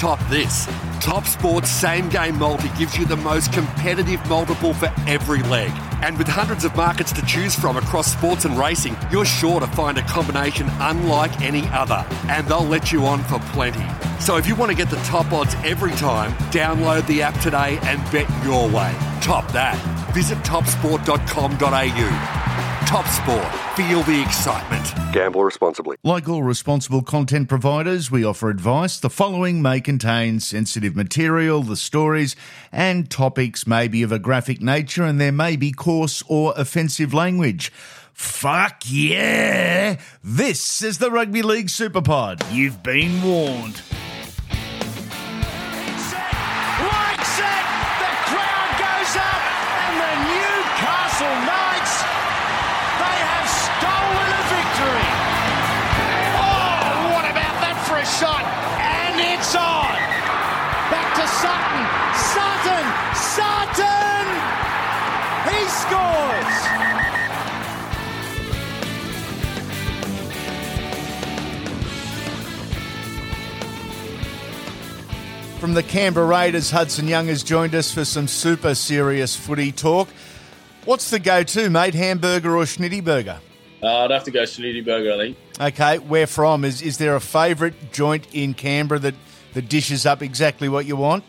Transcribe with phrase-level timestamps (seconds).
[0.00, 0.66] Top this.
[1.02, 5.70] Top Sports Same Game Multi gives you the most competitive multiple for every leg.
[6.00, 9.66] And with hundreds of markets to choose from across sports and racing, you're sure to
[9.66, 12.02] find a combination unlike any other.
[12.30, 13.84] And they'll let you on for plenty.
[14.20, 17.78] So if you want to get the top odds every time, download the app today
[17.82, 18.96] and bet your way.
[19.20, 19.76] Top that.
[20.14, 22.69] Visit topsport.com.au.
[22.90, 23.46] Top Sport.
[23.76, 24.92] Feel the excitement.
[25.12, 25.96] Gamble responsibly.
[26.02, 28.98] Like all responsible content providers, we offer advice.
[28.98, 32.34] The following may contain sensitive material, the stories
[32.72, 37.14] and topics may be of a graphic nature, and there may be coarse or offensive
[37.14, 37.70] language.
[38.12, 40.00] Fuck yeah!
[40.24, 42.42] This is the Rugby League Superpod.
[42.52, 43.82] You've been warned.
[75.70, 80.08] From the Canberra Raiders, Hudson Young has joined us for some super serious footy talk.
[80.84, 81.94] What's the go to, mate?
[81.94, 83.38] Hamburger or schnitty burger?
[83.80, 85.36] Uh, I'd have to go Snooty Burger, I think.
[85.60, 86.64] Okay, where from?
[86.64, 89.14] Is is there a favourite joint in Canberra that,
[89.54, 91.22] that dishes up exactly what you want?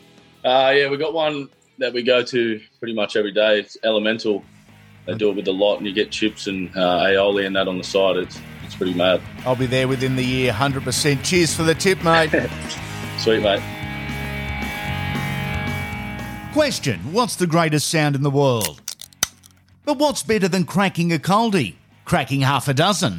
[0.43, 1.47] Uh, yeah, we've got one
[1.77, 3.59] that we go to pretty much every day.
[3.59, 4.43] It's Elemental.
[5.05, 7.67] They do it with a lot, and you get chips and uh, aioli and that
[7.67, 8.17] on the side.
[8.17, 9.21] It's it's pretty mad.
[9.45, 11.23] I'll be there within the year, 100%.
[11.23, 12.31] Cheers for the tip, mate.
[13.19, 13.80] Sweet, mate.
[16.53, 18.81] Question What's the greatest sound in the world?
[19.85, 21.75] But what's better than cracking a coldie?
[22.03, 23.15] Cracking half a dozen.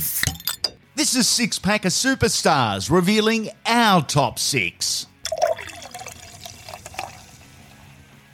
[0.96, 5.06] This is Six Pack of Superstars revealing our top six.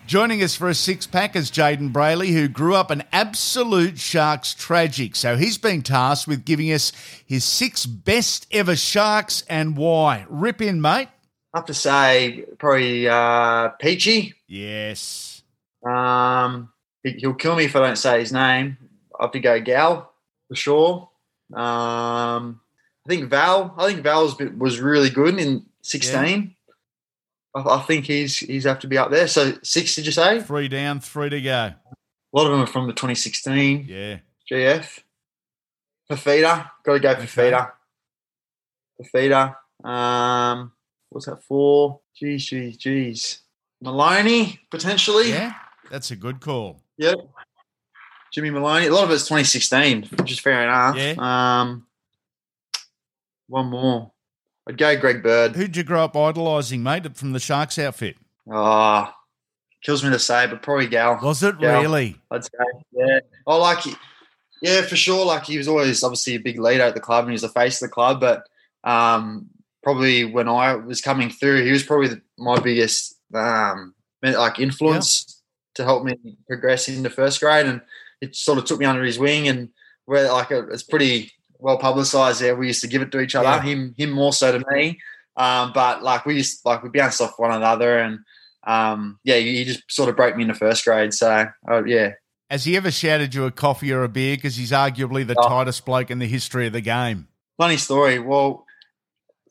[0.09, 4.53] Joining us for a six pack is Jayden Brailey, who grew up an absolute Sharks
[4.53, 5.15] tragic.
[5.15, 6.93] So he's been tasked with giving us
[7.25, 10.27] his six best ever Sharks and why.
[10.29, 11.09] Rip in, mate.
[11.59, 14.35] Have to say, probably uh, Peachy.
[14.47, 15.43] Yes.
[15.85, 18.79] Um, he, he'll kill me if I don't say his name.
[19.19, 20.13] I have to go Gal
[20.47, 21.11] for sure.
[21.53, 22.61] Um,
[23.05, 23.75] I think Val.
[23.77, 26.55] I think Val bit- was really good in sixteen.
[27.57, 29.27] I, I think he's he's have to be up there.
[29.27, 30.41] So six, did you say?
[30.41, 31.73] Three down, three to go.
[31.73, 31.77] A
[32.33, 34.19] lot of them are from the 2016 Yeah.
[34.49, 35.01] GF.
[36.09, 37.23] Fifita, got to go Okay.
[37.23, 37.73] Fifita.
[39.03, 39.57] Fifita.
[39.83, 40.73] Um,
[41.19, 41.99] what's that for?
[42.15, 43.41] Geez, geez, geez.
[43.83, 45.31] Maloney potentially.
[45.31, 45.53] Yeah.
[45.91, 46.81] That's a good call.
[46.99, 47.17] Yep.
[48.33, 48.87] Jimmy Maloney.
[48.87, 50.97] A lot of it's 2016, which is fair enough.
[50.97, 51.15] Yeah.
[51.19, 51.87] Um,
[53.49, 54.13] one more.
[54.69, 55.57] I'd go Greg Bird.
[55.57, 58.17] Who'd you grow up idolising, mate, from the Sharks outfit?
[58.49, 59.13] Oh,
[59.83, 61.19] kills me to say, but probably Gal.
[61.21, 61.81] Was it Yeah.
[61.81, 62.17] really?
[62.31, 62.51] I'd say.
[62.93, 63.21] Yeah.
[63.45, 63.79] Oh, like,
[64.63, 65.25] yeah, for sure.
[65.27, 67.49] Like, he was always obviously a big leader at the club and he was the
[67.49, 68.21] face of the club.
[68.21, 68.47] But
[68.85, 69.49] um,
[69.89, 75.41] probably when I was coming through, he was probably the, my biggest um, like influence
[75.77, 76.15] to help me
[76.47, 77.65] progress into first grade.
[77.67, 77.81] And
[78.21, 79.49] it sort of took me under his wing.
[79.49, 79.71] And
[80.05, 82.55] where like it- it's pretty well publicized there.
[82.55, 83.49] We used to give it to each other.
[83.49, 83.63] Yeah.
[83.63, 84.99] Him, him more so to me.
[85.37, 88.19] Um, but like we used like we bounced off one another and
[88.67, 91.15] um, yeah, he he just sort of broke me into first grade.
[91.15, 92.11] So uh, yeah,
[92.51, 94.37] Has he ever shouted you a coffee or a beer?
[94.37, 95.49] Because he's arguably the Oh.
[95.49, 97.29] tightest bloke in the history of the game.
[97.57, 98.19] funny story.
[98.19, 98.67] Well,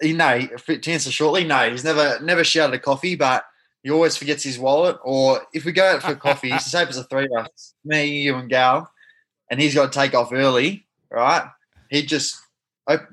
[0.02, 3.46] he no, to answer shortly, no, he's never never shouted a coffee, but
[3.84, 4.98] he always forgets his wallet.
[5.04, 7.74] Or if we go out for coffee, it's the same as a three of us,
[7.86, 8.92] me, you, and Gal,
[9.50, 11.50] and he's got to take off early, right?
[11.90, 12.40] He just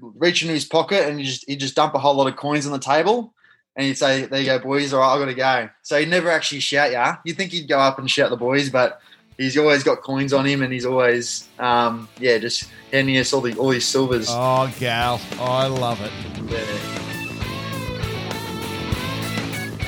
[0.00, 2.66] reach into his pocket and he just he just dump a whole lot of coins
[2.66, 3.34] on the table.
[3.76, 4.92] And he'd say, "There you go, boys.
[4.92, 7.16] All right, I got to go." So he never actually shout ya.
[7.24, 9.00] You think he'd go up and shout the boys, but
[9.36, 13.40] he's always got coins on him, and he's always, um, yeah, just handing us all
[13.40, 14.28] the all these silvers.
[14.30, 16.12] Oh, gal, I love it.
[16.50, 17.00] Yeah.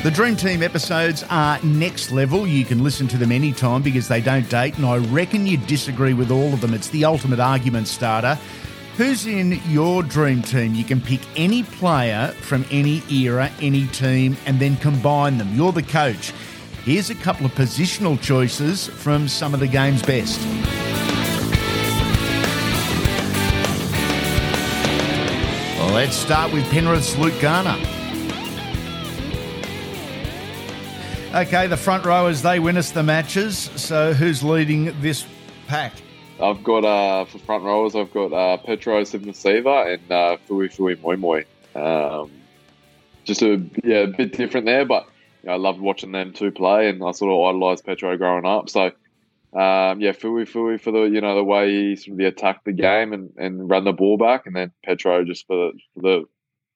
[0.03, 2.47] The Dream Team episodes are next level.
[2.47, 6.15] You can listen to them anytime because they don't date, and I reckon you disagree
[6.15, 6.75] with all of them.
[6.75, 8.39] It's the ultimate argument starter.
[8.97, 10.75] Who's in your dream team?
[10.75, 15.55] You can pick any player from any era, any team, and then combine them.
[15.55, 16.33] You're the coach.
[16.87, 20.41] Here's a couple of positional choices from some of the game's best.
[25.93, 27.77] Let's start with Penrith's Luke Garner.
[31.35, 33.59] Okay, the front rowers, they win us the matches.
[33.75, 35.27] So who's leading this
[35.67, 35.93] pack?
[36.41, 37.97] I've got uh, for front rowers.
[37.97, 41.47] I've got uh, Petro Civoniceva and uh, Fuifui Moimoi.
[41.75, 42.31] Um,
[43.25, 45.09] just a yeah, a bit different there, but
[45.43, 48.47] you know, I loved watching them two play, and I sort of idolised Petro growing
[48.47, 48.69] up.
[48.69, 48.87] So
[49.53, 53.13] um, yeah, Fuifui for the you know the way he sort of attacked the game
[53.13, 56.25] and, and ran the ball back, and then Petro just for the for the,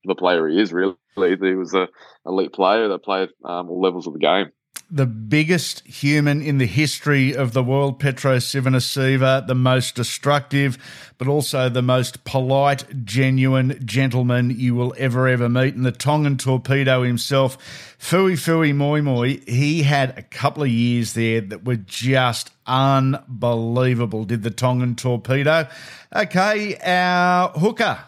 [0.02, 0.96] for the player he is really.
[1.16, 1.88] He was a
[2.24, 4.50] elite player that played um, all levels of the game
[4.90, 10.76] the biggest human in the history of the world, Petro Civoniceva, the most destructive,
[11.16, 15.74] but also the most polite, genuine gentleman you will ever, ever meet.
[15.74, 17.56] And the Tongan torpedo himself,
[17.98, 24.50] Fuifui Moimoi, he had a couple of years there that were just unbelievable, did the
[24.50, 25.68] Tongan torpedo.
[26.14, 27.98] Okay, our hooker.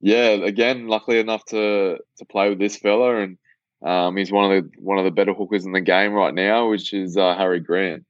[0.00, 3.38] Yeah, again, luckily enough to to play with this fella and
[3.82, 6.68] um, he's one of the one of the better hookers in the game right now,
[6.68, 8.04] which is uh, Harry Grant.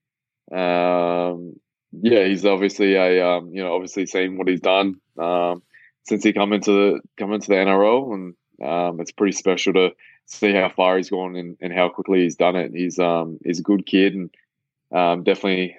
[0.53, 1.59] Um,
[1.93, 5.63] yeah, he's obviously a um, you know obviously seen what he's done um,
[6.05, 8.35] since he come into the come into the NRL, and
[8.69, 9.91] um, it's pretty special to
[10.27, 12.73] see how far he's gone and, and how quickly he's done it.
[12.73, 15.77] He's um, he's a good kid and definitely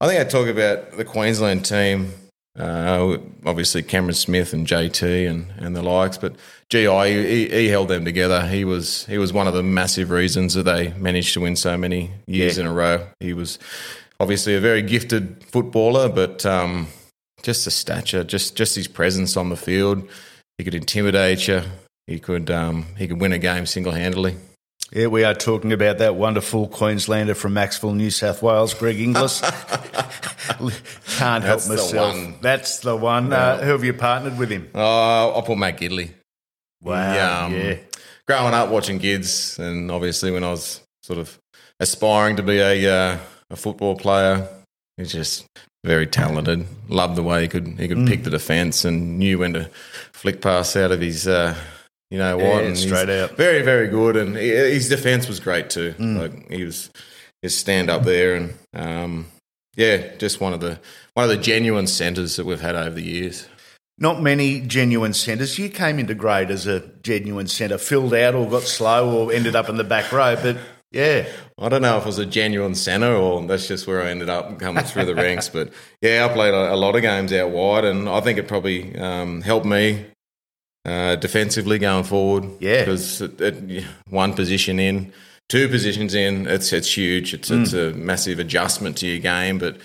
[0.00, 2.12] I think I talk about the Queensland team.
[2.58, 6.34] Uh, obviously, Cameron Smith and JT and, and the likes, but
[6.70, 8.46] GI he, he, held them together.
[8.46, 11.76] He was he was one of the massive reasons that they managed to win so
[11.76, 12.64] many years yeah.
[12.64, 13.06] in a row.
[13.20, 13.60] He was
[14.18, 16.88] obviously a very gifted footballer, but um,
[17.42, 20.08] just the stature, just just his presence on the field,
[20.58, 21.62] he could intimidate you.
[22.08, 24.36] He could um, he could win a game single handedly.
[24.90, 29.40] Yeah, we are talking about that wonderful Queenslander from Macksville, New South Wales, Greg Inglis.
[31.18, 32.14] Can't help That's myself.
[32.14, 33.30] The That's the one.
[33.30, 34.70] Uh, who have you partnered with him?
[34.74, 36.12] Oh, I put Matt Gidley.
[36.80, 37.12] Wow.
[37.12, 37.76] He, um, yeah.
[38.26, 41.38] Growing up watching Gids, and obviously when I was sort of
[41.80, 43.18] aspiring to be a uh,
[43.50, 44.48] a football player,
[44.96, 45.44] he's just
[45.84, 46.66] very talented.
[46.88, 48.08] Loved the way he could he could mm.
[48.08, 49.70] pick the defence and knew when to
[50.12, 51.28] flick pass out of his.
[51.28, 51.54] Uh,
[52.10, 52.64] you know what?
[52.64, 53.36] Yeah, straight out.
[53.36, 55.94] Very, very good, and his defence was great too.
[55.98, 56.18] Mm.
[56.18, 56.90] Like he was
[57.42, 59.26] his stand up there, and um,
[59.76, 60.78] yeah, just one of the
[61.14, 63.46] one of the genuine centres that we've had over the years.
[63.98, 65.58] Not many genuine centres.
[65.58, 69.56] You came into grade as a genuine centre, filled out or got slow or ended
[69.56, 70.56] up in the back row, but
[70.92, 71.26] yeah.
[71.58, 74.28] I don't know if it was a genuine centre or that's just where I ended
[74.28, 75.48] up coming through the ranks.
[75.48, 78.46] But yeah, I played a, a, lot of games out wide, and I think it
[78.46, 80.06] probably um, helped me
[80.88, 82.44] uh, defensively going forward.
[82.60, 83.22] Yeah, because
[84.08, 85.12] one position in,
[85.48, 87.34] two positions in, it's it's huge.
[87.34, 87.62] It's mm.
[87.62, 89.58] it's a massive adjustment to your game.
[89.58, 89.78] But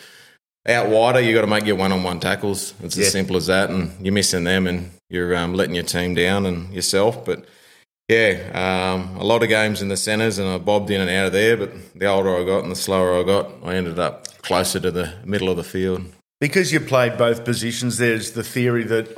[0.68, 2.74] out wider, you got to make your one-on-one tackles.
[2.82, 3.06] It's yeah.
[3.06, 6.46] as simple as that, and you're missing them, and you're um, letting your team down
[6.46, 7.26] and yourself.
[7.26, 7.46] But
[8.08, 11.28] yeah, um, a lot of games in the centres, and I bobbed in and out
[11.28, 11.58] of there.
[11.58, 14.92] But the older I got and the slower I got, I ended up closer to
[14.92, 16.06] the middle of the field.
[16.40, 19.18] Because you played both positions, there's the theory that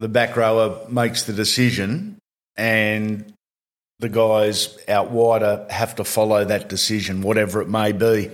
[0.00, 2.18] the back rower makes the decision
[2.56, 3.32] and
[3.98, 8.30] the guys out wider have to follow that decision, whatever it may be.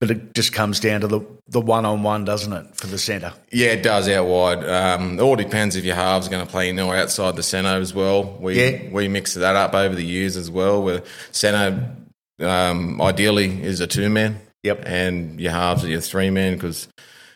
[0.00, 2.98] But it just comes down to the the one on one, doesn't it, for the
[2.98, 3.32] centre?
[3.52, 4.64] Yeah, it does out wide.
[4.64, 7.42] Um, it all depends if your halves are going to play in or outside the
[7.44, 8.24] centre as well.
[8.24, 8.90] We yeah.
[8.90, 10.82] we mix that up over the years as well.
[10.82, 11.94] Where centre
[12.40, 14.40] um, ideally is a two man.
[14.64, 16.88] Yep, and your halves are your three man because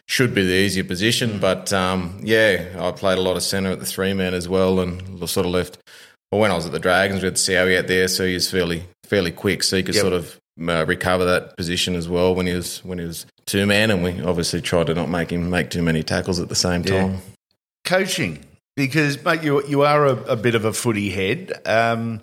[0.07, 1.39] should be the easier position.
[1.39, 4.81] But um, yeah, I played a lot of centre at the three man as well,
[4.81, 5.79] and sort of left.
[6.31, 8.51] Well, when I was at the Dragons, we had Sowie out there, so he was
[8.51, 10.03] fairly fairly quick, so he could yep.
[10.03, 13.67] sort of uh, recover that position as well when he was when he was two
[13.67, 16.55] man, and we obviously tried to not make him make too many tackles at the
[16.55, 17.19] same time.
[17.85, 18.45] Coaching,
[18.75, 21.53] because mate, you you are a, a bit of a footy head.
[21.67, 22.21] Um,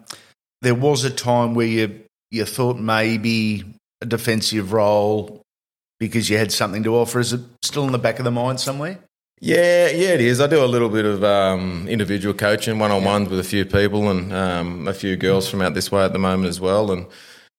[0.62, 3.64] there was a time where you you thought maybe
[4.02, 5.43] a defensive role
[6.08, 7.20] because you had something to offer?
[7.20, 9.00] Is it still in the back of the mind somewhere?
[9.42, 10.40] Yeah, yeah, it is.
[10.40, 13.66] I do a little bit of um, individual coaching, one on ones with a few
[13.66, 16.92] people and um, a few girls from out this way at the moment as well.
[16.92, 17.06] And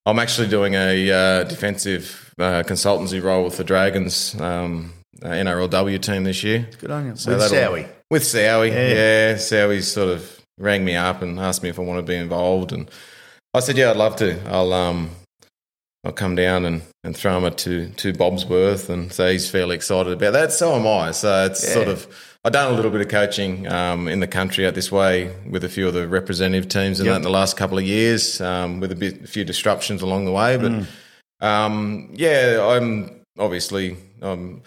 [0.06, 6.00] I'm actually doing a uh, defensive uh, consultancy role with the Dragons um, uh, NRLW
[6.00, 6.66] team this year.
[6.78, 7.16] Good on you.
[7.16, 7.88] So With that'll- Sowie.
[8.10, 8.88] With Sowie, Yeah.
[8.88, 9.34] yeah.
[9.34, 12.72] Sowie sort of rang me up and asked me if I want to be involved,
[12.72, 12.88] and
[13.52, 14.40] I said, yeah, I'd love to.
[14.48, 15.10] I'll um,
[16.04, 19.74] I'll come down and, and throw him a to to Bobsworth, and so he's fairly
[19.76, 20.52] excited about that.
[20.52, 21.12] So am I.
[21.12, 22.06] So it's sort of
[22.44, 25.64] I've done a little bit of coaching um, in the country out this way with
[25.64, 27.12] a few of the representative teams in Yep.
[27.12, 30.24] that in the last couple of years, um, with a bit a few disruptions along
[30.26, 30.72] the way, but.
[30.72, 30.86] Mm.
[31.40, 34.62] Um, yeah, I'm obviously um,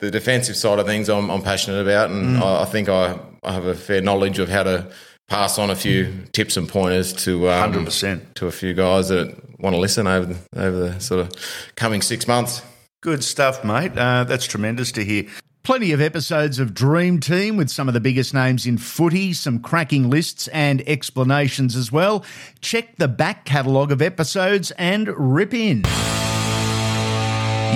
[0.00, 1.08] the defensive side of things.
[1.08, 2.42] I'm, I'm passionate about, and Mm.
[2.42, 4.90] I, I think I, I have a fair knowledge of how to
[5.28, 8.34] pass on a few tips and pointers to um, 100%.
[8.34, 11.32] to a few guys that want to listen over the, over the sort of
[11.76, 12.62] coming six months.
[13.00, 13.96] Good stuff, mate.
[13.96, 15.26] Uh, that's tremendous to hear.
[15.62, 19.60] Plenty of episodes of Dream Team with some of the biggest names in footy, some
[19.60, 22.24] cracking lists and explanations as well.
[22.62, 25.84] Check the back catalogue of episodes and rip in.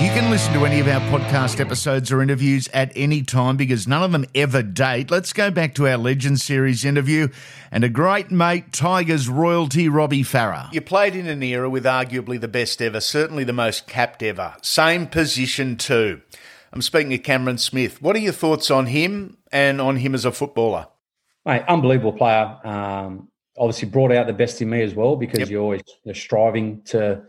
[0.03, 3.87] You can listen to any of our podcast episodes or interviews at any time because
[3.87, 5.09] none of them ever date.
[5.09, 7.29] Let's go back to our Legend Series interview
[7.71, 10.71] and a great mate, Tigers royalty, Robbie Farah.
[10.73, 14.55] You played in an era with arguably the best ever, certainly the most capped ever.
[14.61, 16.21] Same position too.
[16.73, 18.01] I'm speaking of Cameron Smith.
[18.01, 20.87] What are your thoughts on him and on him as a footballer?
[21.45, 22.57] Mate, unbelievable player.
[22.65, 25.49] Um, obviously brought out the best in me as well because Yep.
[25.49, 27.23] you're always you're striving to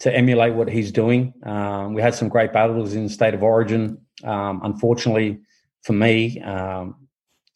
[0.00, 1.32] to emulate what he's doing.
[1.44, 3.98] Um, we had some great battles in state of origin.
[4.24, 5.40] Um, unfortunately
[5.82, 7.08] for me, um,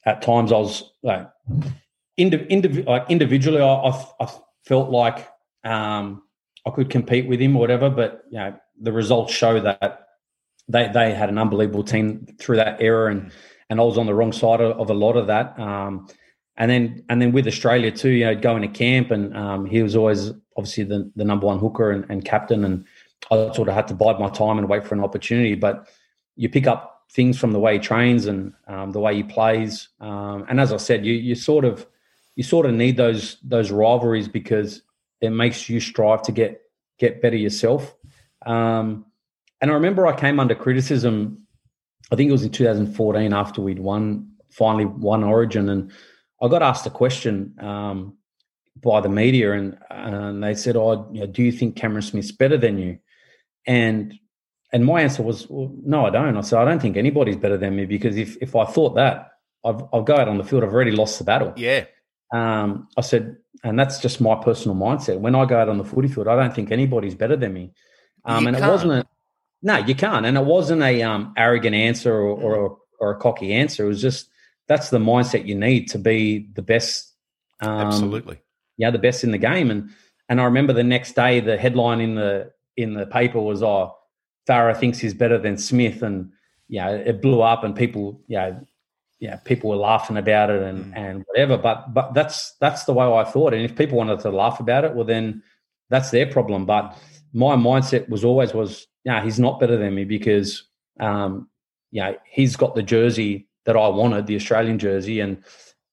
[0.06, 1.28] at times I was like,
[2.18, 4.28] indiv- indiv- like individually, I, I, I
[4.64, 5.28] felt like
[5.64, 6.22] um,
[6.66, 10.06] I could compete with him or whatever, but you know the results show that
[10.68, 13.30] they they had an unbelievable team through that era and
[13.70, 15.58] and I was on the wrong side of, of a lot of that.
[15.58, 16.08] Um,
[16.56, 19.82] and then and then with Australia too, you know, going to camp and um, he
[19.82, 22.84] was always obviously the, the number one hooker and, and captain, and
[23.30, 25.54] I sort of had to bide my time and wait for an opportunity.
[25.54, 25.88] But
[26.36, 29.88] you pick up things from the way he trains and um, the way he plays,
[30.00, 31.86] um, and as I said, you you sort of
[32.36, 34.82] you sort of need those those rivalries because
[35.20, 36.62] it makes you strive to get
[36.98, 37.94] get better yourself.
[38.46, 39.06] Um,
[39.60, 41.46] and I remember I came under criticism.
[42.12, 45.90] I think it was in 2014 after we'd won finally won Origin, and
[46.42, 48.16] I got asked a question um,
[48.76, 52.32] by the media, and and they said, "Oh, you know, do you think Cameron Smith's
[52.32, 52.98] better than you?"
[53.66, 54.14] And
[54.72, 57.56] and my answer was, well, "No, I don't." I said, "I don't think anybody's better
[57.56, 59.30] than me because if if I thought that,
[59.64, 60.64] I've I'll go out on the field.
[60.64, 61.84] I've already lost the battle." Yeah.
[62.32, 65.20] Um, I said, and that's just my personal mindset.
[65.20, 67.72] When I go out on the footy field, I don't think anybody's better than me.
[68.24, 68.68] Um, and can't.
[68.68, 69.06] it wasn't a
[69.62, 70.26] no, you can't.
[70.26, 73.84] And it wasn't a um, arrogant answer or, or or a cocky answer.
[73.84, 74.28] It was just
[74.66, 77.14] that's the mindset you need to be the best.
[77.60, 78.40] Um, Absolutely.
[78.76, 79.70] Yeah, the best in the game.
[79.70, 79.90] And
[80.28, 83.94] and I remember the next day the headline in the in the paper was, "Oh,
[84.48, 86.30] Farah thinks he's better than Smith," and
[86.68, 88.58] yeah, it blew up, and people, yeah,
[89.20, 91.56] yeah, people were laughing about it and and whatever.
[91.56, 93.54] But but that's that's the way I thought.
[93.54, 95.42] And if people wanted to laugh about it, well, then
[95.90, 96.66] that's their problem.
[96.66, 96.96] But
[97.32, 100.64] my mindset was always was, yeah, he's not better than me because,
[101.00, 101.48] um,
[101.90, 105.42] yeah, he's got the jersey that I wanted, the Australian jersey, and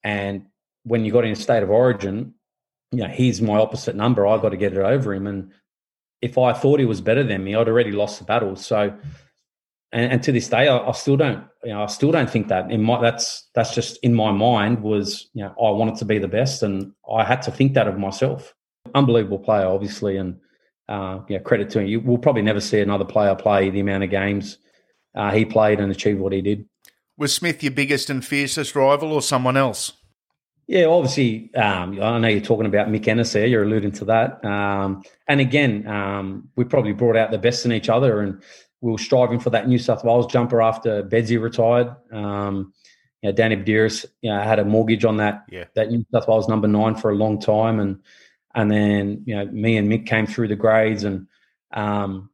[0.04, 0.46] and
[0.84, 2.34] when you got in a state of origin,
[2.92, 4.28] you know, he's my opposite number.
[4.28, 5.28] I've got to get it over him.
[5.28, 5.52] And
[6.22, 8.56] if I thought he was better than me, I'd already lost the battle.
[8.56, 8.94] So,
[9.92, 12.50] and, and to this day, I, I still don't, you know, I still don't think
[12.50, 16.06] that in my, that's, that's just in my mind was, you know, I wanted to
[16.06, 18.54] be the best and I had to think that of myself.
[18.94, 20.18] Unbelievable player, obviously.
[20.18, 20.40] And,
[20.90, 21.88] uh, yeah, credit to him.
[21.88, 24.58] You will probably never see another player play the amount of games
[25.16, 26.66] uh, he played and achieve what he did.
[27.18, 29.94] Was Smith your biggest and fiercest rival or someone else?
[30.72, 33.46] Yeah, obviously, um, I know you're talking about Mick Ennis there.
[33.46, 34.44] You're alluding to that.
[34.46, 38.42] Um, and again, um, we probably brought out the best in each other, and
[38.80, 41.94] we were striving for that New South Wales jumper after Bedsy retired.
[42.14, 42.72] Um,
[43.22, 45.66] you know, Danny Buderus, you know, had a mortgage on that Yeah.
[45.76, 48.00] that New South Wales number nine for a long time, and
[48.56, 51.28] and then you know me and Mick came through the grades, and
[51.74, 52.30] um,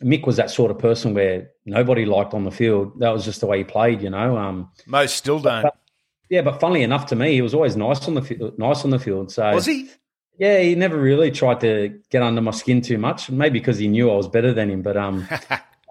[0.00, 3.00] Mick was that sort of person where nobody liked on the field.
[3.00, 4.38] That was just the way he played, you know.
[4.38, 5.64] Um, Most still don't.
[5.64, 5.76] But-
[6.30, 8.56] yeah, but funnily enough, to me, he was always nice on the field.
[8.56, 9.32] Nice on the field.
[9.32, 9.90] So Was he?
[10.38, 13.28] Yeah, he never really tried to get under my skin too much.
[13.28, 14.80] Maybe because he knew I was better than him.
[14.80, 15.28] But um,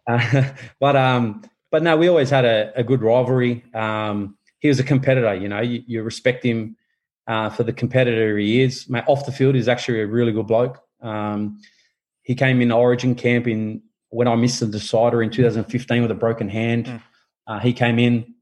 [0.08, 3.63] uh, but um, but no, we always had a, a good rivalry.
[3.74, 5.36] Um, he was a competitor.
[5.36, 6.77] You know, you, you respect him
[7.27, 8.89] uh, for the competitor he is.
[8.89, 10.81] Mate, off the field, he's actually a really good bloke.
[11.01, 11.60] Um,
[12.24, 16.15] he came in Origin camp in when I missed the decider in 2015 with a
[16.15, 16.86] broken hand.
[16.86, 17.01] Mm.
[17.46, 18.36] Uh, he came in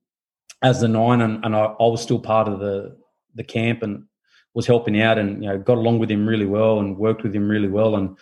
[0.61, 2.97] as the nine, and, and I, I was still part of the
[3.35, 4.05] the camp and
[4.53, 7.35] was helping out, and you know got along with him really well and worked with
[7.35, 8.17] him really well, and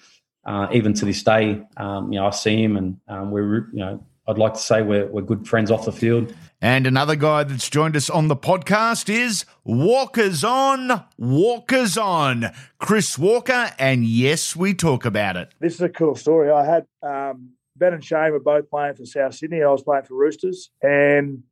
[0.46, 3.80] uh, even to this day, um, you know I see him and um, we're you
[3.80, 6.34] know I'd like to say we're, we're good friends off the field.
[6.60, 12.48] And another guy that's joined us on the podcast is Walkers On, Walkers On,
[12.80, 13.72] Chris Walker.
[13.78, 15.54] And yes, we talk about it.
[15.60, 16.50] This is a cool story.
[16.50, 19.62] I had um, Ben and Shane were both playing for South Sydney.
[19.62, 20.72] I was playing for Roosters.
[20.82, 21.44] And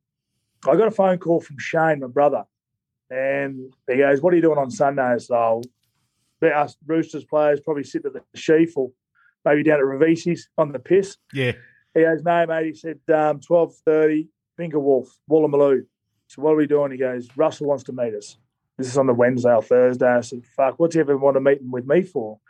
[0.66, 2.44] I got a phone call from Shane, my brother.
[3.10, 5.16] And he goes, What are you doing on Sunday?
[5.18, 5.62] So
[6.42, 8.90] us Roosters players probably sit at the sheaf or
[9.44, 11.16] maybe down at Ravesi's on the piss.
[11.32, 11.52] Yeah.
[11.94, 12.66] He goes, No, mate.
[12.66, 15.86] He said, um, 12.30, Finger Wharf, Woolloomooloo.
[16.28, 16.92] So what are we doing?
[16.92, 18.36] He goes, Russell wants to meet us.
[18.76, 20.06] This is on the Wednesday or Thursday.
[20.06, 22.40] I said, fuck, what's he ever want to meet him with me for?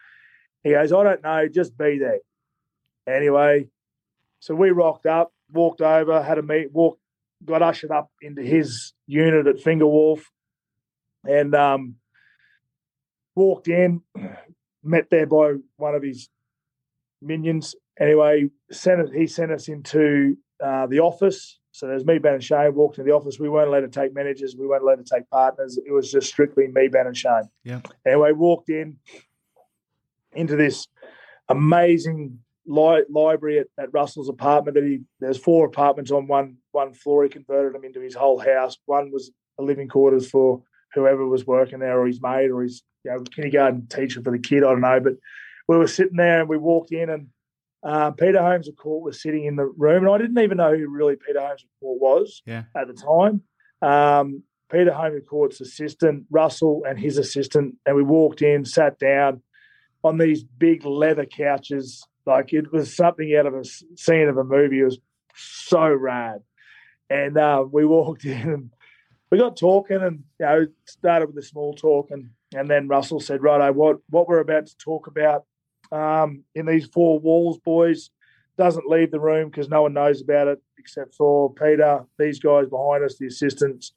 [0.62, 2.20] He goes, I don't know, just be there.
[3.06, 3.68] Anyway,
[4.40, 7.00] so we rocked up, walked over, had a meet, walked,
[7.44, 10.30] got ushered up into his unit at Finger Wharf,
[11.24, 11.96] and um,
[13.34, 14.02] walked in,
[14.82, 16.28] met there by one of his
[17.22, 17.74] minions.
[17.98, 21.58] Anyway, sent he sent us into uh, the office.
[21.72, 23.40] So there's me, Ben, and Shane walked into the office.
[23.40, 24.54] We weren't allowed to take managers.
[24.56, 25.76] We weren't allowed to take partners.
[25.84, 27.50] It was just strictly me, Ben, and Shane.
[27.64, 27.80] Yeah.
[28.06, 28.98] Anyway, walked in
[30.32, 30.86] into this
[31.48, 34.74] amazing li- library at, at, Russell's apartment.
[34.74, 37.24] That he there's four apartments on one one floor.
[37.24, 38.78] He converted them into his whole house.
[38.86, 40.62] One was a living quarters for
[40.94, 44.38] whoever was working there, or his mate, or his you know, kindergarten teacher for the
[44.38, 44.64] kid.
[44.64, 45.14] I don't know, but
[45.68, 47.28] we were sitting there and we walked in and
[47.84, 50.74] uh, Peter Holmes à Court was sitting in the room, and I didn't even know
[50.74, 52.64] who really Peter Holmes à Court was yeah.
[52.74, 53.42] at the time.
[53.82, 54.42] Um,
[54.72, 59.42] Peter Holmes à Court's assistant, Russell, and his assistant, and we walked in, sat down
[60.02, 63.64] on these big leather couches, like it was something out of a
[63.96, 64.80] scene of a movie.
[64.80, 64.98] It was
[65.34, 66.40] so rad,
[67.10, 68.70] and uh, we walked in and
[69.30, 73.20] we got talking, and you know, started with a small talk, and and then Russell
[73.20, 75.44] said, "Righto, what what we're about to talk about
[75.92, 78.10] um, in these four walls, boys,
[78.56, 82.68] doesn't leave the room because no one knows about it except for Peter, these guys
[82.68, 83.92] behind us, the assistants,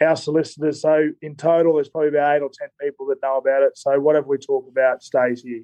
[0.00, 0.80] our solicitors.
[0.80, 3.76] So in total, there's probably about eight or ten people that know about it.
[3.76, 5.62] So whatever we talk about stays here."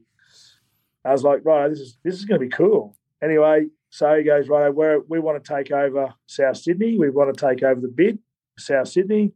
[1.06, 4.24] I was like, "Right, this is this is going to be cool." Anyway, so he
[4.24, 6.98] goes, "Right, we we want to take over South Sydney.
[6.98, 8.18] We want to take over the bid."
[8.58, 9.32] South Sydney.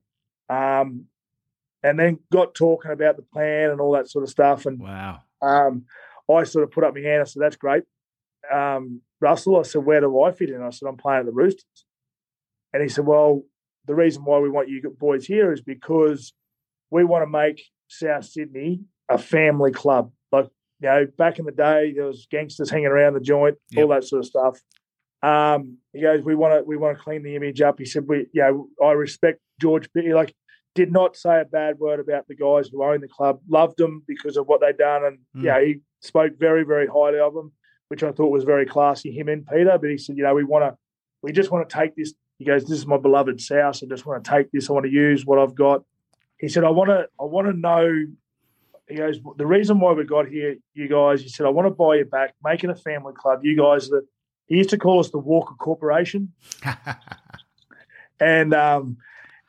[0.48, 1.06] Um,
[1.83, 4.66] and then got talking about the plan and all that sort of stuff.
[4.66, 5.85] And wow, um,
[6.30, 7.22] I sort of put up my hand.
[7.22, 7.85] I said, "That's great."
[8.52, 11.33] Um, Russell, I said, "Where do I fit in?" I said, "I'm playing at the
[11.33, 11.87] Roosters."
[12.72, 13.44] And he said, "Well,
[13.87, 16.33] the reason why we want you boys here is because
[16.90, 20.12] we want to make South Sydney a family club.
[20.30, 20.48] Like
[20.81, 23.85] you know, back in the day, there was gangsters hanging around the joint, yep.
[23.85, 24.61] all that sort of stuff.
[25.23, 27.79] Um, he goes, we want to we want to clean the image up.
[27.79, 30.35] He said, we you know, I respect George He like
[30.75, 33.40] did not say a bad word about the guys who own the club.
[33.49, 35.45] Loved them because of what they'd done, and mm.
[35.45, 37.53] yeah, he spoke very very highly of them,
[37.88, 39.12] which I thought was very classy.
[39.12, 40.79] Him and Peter, but he said, you know, we want to,
[41.23, 42.14] we just want to take this.
[42.38, 43.83] He goes, this is my beloved South.
[43.83, 44.71] I just want to take this.
[44.71, 45.85] I want to use what I've got.
[46.38, 48.07] He said, I want to, I want to know.
[48.90, 51.22] He goes, the reason why we got here, you guys.
[51.22, 53.40] He said, I want to buy you back, making a family club.
[53.44, 54.07] You guys that
[54.46, 56.33] he used to call us the Walker Corporation.
[58.20, 58.96] and um,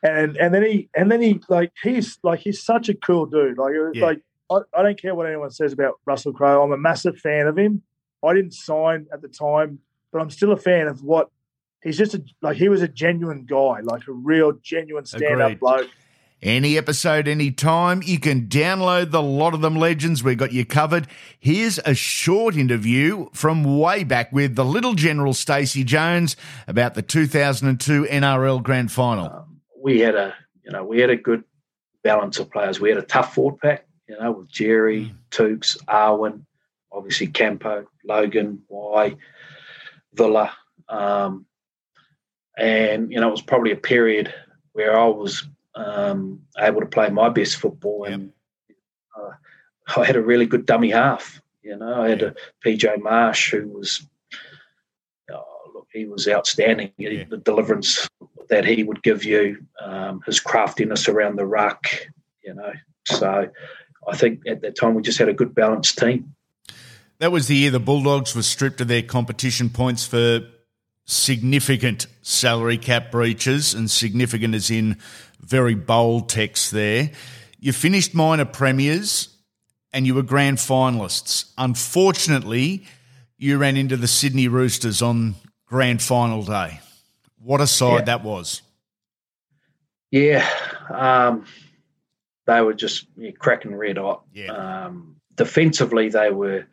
[0.02, 3.58] and and then he and then he like he's like he's such a cool dude.
[3.58, 4.04] Like yeah.
[4.04, 6.62] like I, I don't care what anyone says about Russell Crowe.
[6.62, 7.82] I'm a massive fan of him.
[8.24, 9.80] I didn't sign at the time,
[10.12, 11.30] but I'm still a fan of what
[11.82, 15.58] he's just a like he was a genuine guy, like a real genuine stand up
[15.58, 15.90] bloke.
[16.42, 20.24] Any episode, any time, you can download the lot of them legends.
[20.24, 21.06] We've got you covered.
[21.38, 26.34] Here's a short interview from way back with the little General Stacey Jones
[26.66, 29.26] about the 2002 NRL Grand Final.
[29.26, 31.44] Um, we had a, you know, we had a good
[32.02, 32.80] balance of players.
[32.80, 35.16] We had a tough forward pack, you know, with Jerry, mm.
[35.30, 36.44] Tukes, Awen,
[36.90, 39.14] obviously Campo, Logan, Y,
[40.12, 40.52] Villa,
[40.88, 41.46] um,
[42.58, 44.34] and you know, it was probably a period
[44.72, 48.04] where I was um, able to play my best football.
[48.04, 48.32] And
[49.16, 49.30] uh,
[49.96, 51.40] I had a really good dummy half.
[51.62, 54.06] You know, I had a PJ Marsh who was,
[55.30, 56.92] oh, look, he was outstanding.
[56.96, 57.24] Yeah.
[57.28, 58.08] The deliverance
[58.48, 61.86] that he would give you, um, his craftiness around the ruck.
[62.42, 62.72] You know,
[63.06, 63.48] so
[64.08, 66.34] I think at that time we just had a good balanced team.
[67.18, 70.40] That was the year the Bulldogs were stripped of their competition points for
[71.04, 74.96] significant salary cap breaches, and significant as in
[75.42, 77.10] very bold text there.
[77.58, 79.28] You finished minor premiers
[79.92, 81.52] and you were grand finalists.
[81.58, 82.84] Unfortunately,
[83.36, 85.34] you ran into the Sydney Roosters on
[85.66, 86.80] grand final day.
[87.38, 88.04] What a side yeah.
[88.04, 88.62] that was.
[90.10, 90.48] Yeah.
[90.90, 91.46] Um,
[92.46, 94.24] they were just yeah, cracking red hot.
[94.32, 94.52] Yeah.
[94.52, 96.66] Um, defensively, they were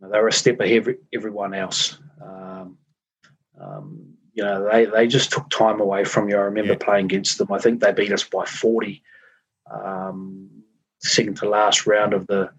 [0.00, 1.98] they were a step ahead of everyone else.
[2.22, 2.78] Um,
[3.60, 6.36] Um, you know, they, they just took time away from you.
[6.36, 6.78] I remember yeah.
[6.84, 7.52] playing against them.
[7.52, 9.02] I think they beat us by 40,
[9.72, 10.50] um,
[10.98, 12.50] second to last round of the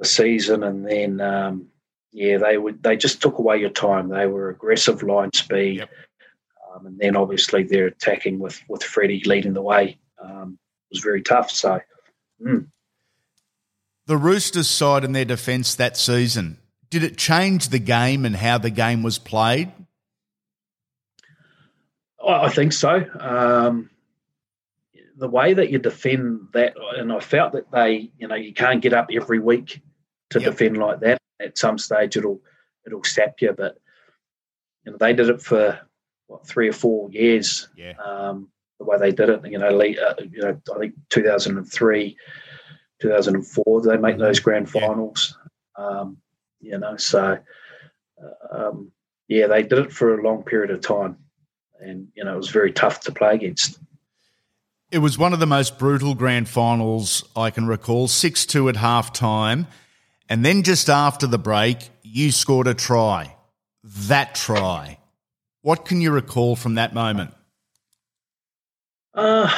[0.00, 0.64] the season.
[0.64, 1.68] And then, um,
[2.10, 4.08] yeah, they would they just took away your time.
[4.08, 5.78] They were aggressive line speed.
[5.78, 5.90] Yep.
[6.74, 9.98] Um, and then obviously they're attacking with, with Freddie leading the way.
[10.20, 10.58] Um,
[10.90, 11.50] was very tough.
[11.50, 11.80] So,
[12.44, 12.66] mm.
[14.06, 16.58] the Roosters side in their defence that season,
[16.90, 19.72] did it change the game and how the game was played?
[22.26, 23.04] I think so.
[23.18, 23.90] Um,
[25.16, 28.82] the way that you defend that, and I felt that they, you know, you can't
[28.82, 29.80] get up every week
[30.30, 30.50] to yep.
[30.50, 31.18] defend like that.
[31.40, 32.40] At some stage, it'll
[32.86, 33.52] it'll sap you.
[33.52, 33.78] But
[34.84, 35.80] you know, they did it for
[36.26, 37.68] what three or four years.
[37.76, 37.94] Yeah.
[38.04, 42.16] Um, the way they did it, you know, uh, you know, I think 2003,
[43.00, 45.36] 2004, they make those grand finals.
[45.78, 45.84] Yeah.
[45.84, 46.16] Um,
[46.60, 47.38] you know, so
[48.50, 48.92] um,
[49.28, 51.16] yeah, they did it for a long period of time
[51.82, 53.78] and you know it was very tough to play against.
[54.90, 58.08] It was one of the most brutal grand finals I can recall.
[58.08, 59.66] Six two at half time,
[60.28, 63.36] and then just after the break, you scored a try.
[63.82, 64.98] That try.
[65.62, 67.32] What can you recall from that moment?
[69.14, 69.50] Uh,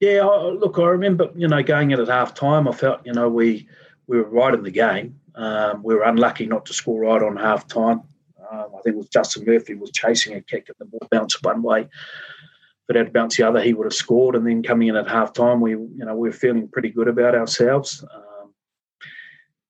[0.00, 3.28] yeah, look, I remember, you know, going in at half time, I felt, you know,
[3.28, 3.68] we
[4.06, 5.20] we were right in the game.
[5.34, 8.02] Um, we were unlucky not to score right on half time.
[8.50, 11.44] Um, I think it was Justin Murphy was chasing a kick and the ball bounced
[11.44, 11.82] one way.
[11.82, 14.36] If it had bounced the other, he would have scored.
[14.36, 17.08] And then coming in at half time, we you know we were feeling pretty good
[17.08, 18.04] about ourselves.
[18.14, 18.54] Um,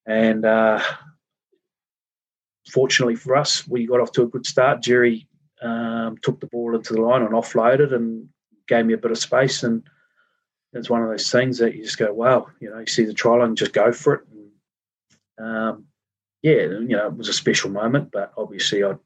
[0.07, 0.83] and uh,
[2.69, 4.83] fortunately for us, we got off to a good start.
[4.83, 5.27] Jerry
[5.63, 8.29] um, took the ball into the line and offloaded and
[8.69, 9.63] gave me a bit of space.
[9.63, 9.83] And
[10.73, 13.15] it's one of those things that you just go, wow, you know, you see the
[13.15, 14.21] trial and just go for it.
[15.39, 15.85] And, um,
[16.47, 18.99] yeah, you know, it was a special moment, but obviously I'd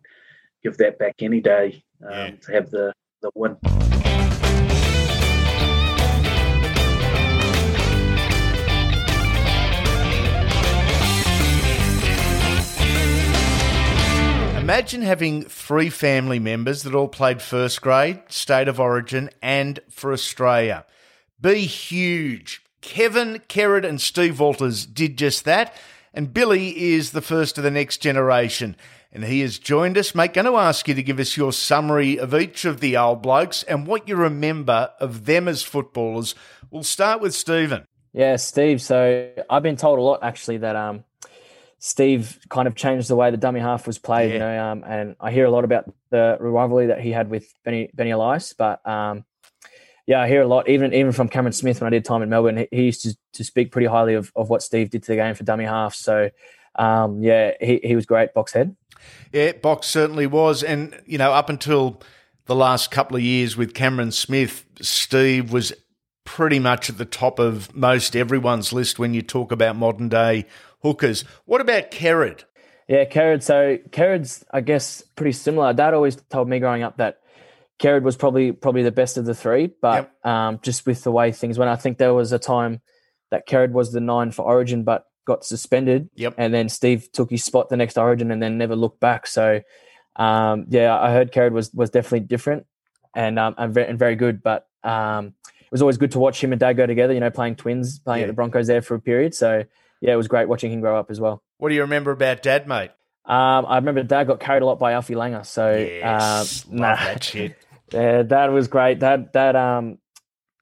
[0.62, 2.30] give that back any day um, yeah.
[2.32, 3.56] to have the, the win.
[14.58, 20.12] Imagine having three family members that all played first grade, state of origin, and for
[20.12, 20.84] Australia.
[21.40, 22.60] Be huge.
[22.82, 25.74] Kevin, Kerrod, and Steve Walters did just that.
[26.12, 28.76] And Billy is the first of the next generation.
[29.12, 30.34] And he has joined us, mate.
[30.34, 33.62] Going to ask you to give us your summary of each of the old blokes
[33.64, 36.34] and what you remember of them as footballers.
[36.70, 37.86] We'll start with Stephen.
[38.12, 38.80] Yeah, Steve.
[38.80, 41.04] So I've been told a lot actually that um,
[41.78, 44.28] Steve kind of changed the way the dummy half was played.
[44.28, 44.34] Yeah.
[44.34, 47.52] You know, um, and I hear a lot about the rivalry that he had with
[47.64, 49.24] Benny Benny Elias, but um,
[50.10, 52.28] yeah, I hear a lot, even even from Cameron Smith when I did time in
[52.28, 52.66] Melbourne.
[52.72, 55.36] He, used to, to speak pretty highly of, of what Steve did to the game
[55.36, 55.94] for dummy half.
[55.94, 56.30] So,
[56.74, 58.74] um, yeah, he, he was great, box head.
[59.32, 60.64] Yeah, box certainly was.
[60.64, 62.02] And, you know, up until
[62.46, 65.72] the last couple of years with Cameron Smith, Steve was
[66.24, 70.44] pretty much at the top of most everyone's list when you talk about modern day
[70.82, 71.22] hookers.
[71.44, 72.42] What about Kerrod?
[72.88, 73.44] Yeah, Kerrod.
[73.44, 75.72] So Kerrod's, I guess, pretty similar.
[75.72, 77.20] Dad always told me growing up that
[77.80, 80.26] Kerrod was probably probably the best of the three, but yep.
[80.26, 82.82] um, just with the way things went, I think there was a time
[83.30, 86.10] that Kerrod was the nine for Origin, but got suspended.
[86.14, 86.34] Yep.
[86.36, 89.26] And then Steve took his spot the next Origin, and then never looked back.
[89.26, 89.62] So,
[90.16, 92.66] um, yeah, I heard Kerrod was was definitely different
[93.14, 96.42] and um, and, very, and very good, but um, it was always good to watch
[96.42, 97.14] him and Dad go together.
[97.14, 98.24] You know, playing twins, playing yeah.
[98.24, 99.34] at the Broncos there for a period.
[99.34, 99.64] So,
[100.02, 101.42] yeah, it was great watching him grow up as well.
[101.56, 102.90] What do you remember about Dad, mate?
[103.24, 105.46] Um, I remember Dad got carried a lot by Alfie Langer.
[105.46, 106.96] So, yes, uh, nah.
[106.96, 107.56] that shit.
[107.92, 109.00] Yeah, that was great.
[109.00, 109.98] That that um,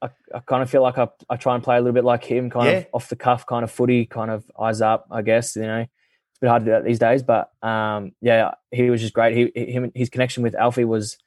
[0.01, 2.25] I, I kind of feel like I I try and play a little bit like
[2.25, 2.79] him, kind yeah.
[2.79, 5.07] of off the cuff, kind of footy, kind of eyes up.
[5.11, 8.13] I guess you know it's a bit hard to do that these days, but um,
[8.21, 9.37] yeah, he was just great.
[9.37, 11.19] He him his connection with Alfie was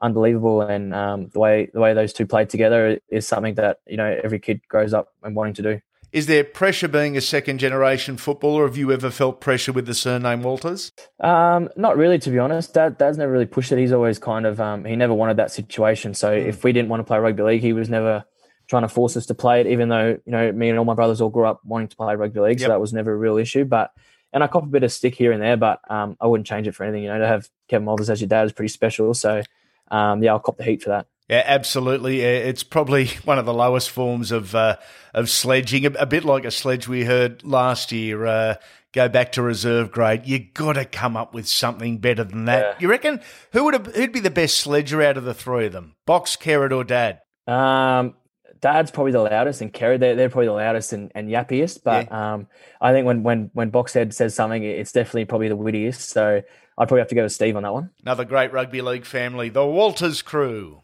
[0.00, 3.96] unbelievable, and um, the way the way those two played together is something that you
[3.96, 5.80] know every kid grows up and wanting to do.
[6.14, 8.66] Is there pressure being a second generation footballer?
[8.66, 10.92] Have you ever felt pressure with the surname Walters?
[11.18, 12.72] Um, not really, to be honest.
[12.72, 13.80] Dad, Dad's never really pushed it.
[13.80, 16.14] He's always kind of um, he never wanted that situation.
[16.14, 16.46] So mm.
[16.46, 18.24] if we didn't want to play rugby league, he was never
[18.68, 19.66] trying to force us to play it.
[19.66, 22.14] Even though you know me and all my brothers all grew up wanting to play
[22.14, 22.68] rugby league, yep.
[22.68, 23.64] so that was never a real issue.
[23.64, 23.90] But
[24.32, 26.68] and I cop a bit of stick here and there, but um, I wouldn't change
[26.68, 27.02] it for anything.
[27.02, 29.14] You know, to have Kevin Walters as your dad is pretty special.
[29.14, 29.42] So
[29.90, 31.08] um, yeah, I'll cop the heat for that.
[31.28, 32.20] Yeah, absolutely.
[32.20, 34.76] It's probably one of the lowest forms of uh,
[35.12, 38.26] of sledging, a, bit like a sledge we heard last year.
[38.26, 38.54] Uh,
[38.92, 40.26] go back to reserve grade.
[40.26, 42.62] You got to come up with something better than that.
[42.62, 42.74] Yeah.
[42.80, 43.20] You reckon
[43.52, 45.94] who would have, who'd be the best sledger out of the three of them?
[46.06, 47.20] Box, Kerrod, or Dad?
[47.46, 48.14] Um,
[48.60, 51.80] Dad's probably the loudest, and Kerry they're, they're probably the loudest and, and yappiest.
[51.84, 52.34] But yeah.
[52.34, 52.46] um,
[52.80, 56.08] I think when when when Boxhead says something, it's definitely probably the wittiest.
[56.08, 57.90] So I'd probably have to go with Steve on that one.
[58.02, 60.80] Another great rugby league family, the Walters crew.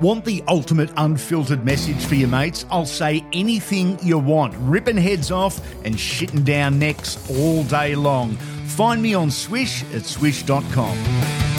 [0.00, 2.64] Want the ultimate unfiltered message for your mates?
[2.70, 8.36] I'll say anything you want, ripping heads off and shitting down necks all day long.
[8.64, 11.49] Find me on Swish at swish.com.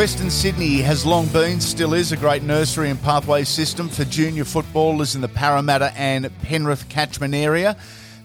[0.00, 4.46] Western Sydney has long been, still is, a great nursery and pathway system for junior
[4.46, 7.76] footballers in the Parramatta and Penrith catchment area.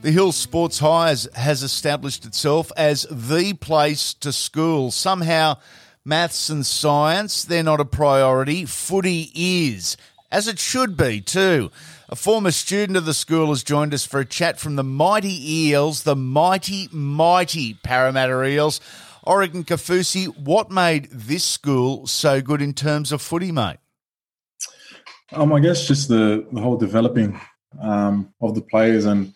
[0.02, 4.90] The Hills Sports High has, has established itself as the place to school.
[4.90, 5.58] Somehow,
[6.06, 8.64] maths and science, they're not a priority.
[8.64, 9.98] Footy is,
[10.32, 11.72] as it should be, too.
[12.08, 15.68] A former student of the school has joined us for a chat from the mighty
[15.68, 18.80] Eels, the mighty, mighty Parramatta Eels.
[19.26, 23.78] Oregon Kaufusi, what made this school so good in terms of footy, mate?
[25.32, 27.40] Um, I guess just the, the whole developing
[27.82, 29.34] um, of the players and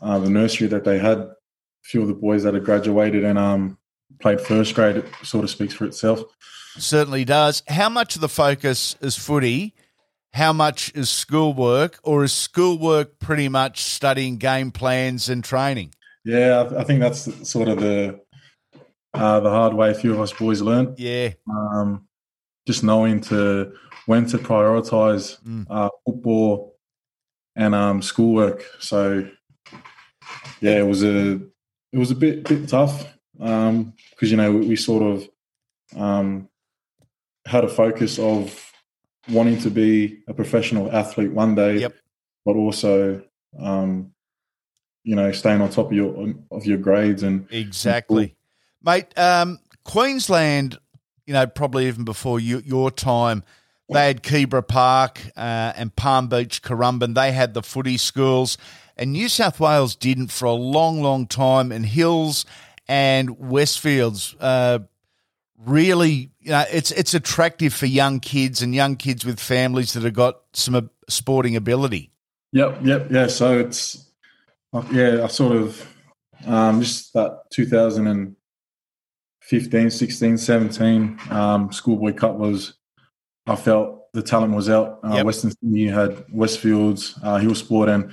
[0.00, 1.18] uh, the nursery that they had.
[1.18, 1.34] A
[1.82, 3.78] few of the boys that had graduated and um,
[4.20, 6.22] played first grade it sort of speaks for itself.
[6.78, 7.62] Certainly does.
[7.66, 9.74] How much of the focus is footy?
[10.32, 15.92] How much is schoolwork, or is schoolwork pretty much studying game plans and training?
[16.24, 18.20] Yeah, I, I think that's sort of the
[19.14, 20.98] uh, the hard way a few of us boys learned.
[20.98, 21.30] Yeah.
[21.50, 22.06] Um,
[22.66, 23.72] just knowing to
[24.06, 25.66] when to prioritize mm.
[25.68, 26.76] uh, football
[27.56, 28.64] and um, schoolwork.
[28.78, 29.28] So
[30.60, 31.40] yeah, it was a
[31.92, 35.28] it was a bit bit tough because um, you know we, we sort of
[35.96, 36.48] um,
[37.46, 38.72] had a focus of
[39.28, 41.94] wanting to be a professional athlete one day, yep.
[42.44, 43.22] but also
[43.58, 44.12] um,
[45.02, 48.36] you know staying on top of your of your grades and exactly
[48.82, 50.78] Mate, um, Queensland,
[51.26, 53.42] you know, probably even before you, your time,
[53.92, 57.14] they had Keebra Park uh, and Palm Beach, Currumbin.
[57.14, 58.56] They had the footy schools.
[58.96, 61.72] And New South Wales didn't for a long, long time.
[61.72, 62.44] And Hills
[62.86, 64.80] and Westfields uh,
[65.58, 70.02] really, you know, it's it's attractive for young kids and young kids with families that
[70.02, 72.10] have got some sporting ability.
[72.52, 73.26] Yep, yep, yeah.
[73.26, 74.10] So it's
[74.92, 75.94] yeah, I sort of
[76.46, 78.36] um, just that 2000 and
[79.50, 82.74] 15, 16, 17, um, Schoolboy Cup was,
[83.48, 85.00] I felt the talent was out.
[85.02, 85.26] Uh, yep.
[85.26, 88.12] Western Sydney had Westfields, uh, Hill Sport, and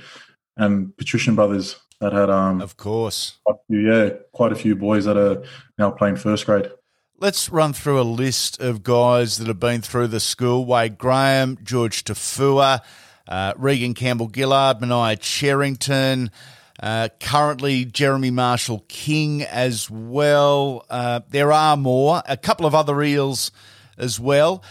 [0.56, 5.04] and Patrician Brothers that had, um, of course, quite few, yeah, quite a few boys
[5.04, 5.44] that are
[5.78, 6.72] now playing first grade.
[7.20, 10.64] Let's run through a list of guys that have been through the school.
[10.64, 12.80] Wade Graham, George Tafua,
[13.28, 16.32] uh, Regan Campbell Gillard, Manaia Cherrington,
[16.80, 20.86] uh, currently, Jeremy Marshall King as well.
[20.88, 23.50] Uh, there are more, a couple of other Eels
[23.96, 24.62] as well.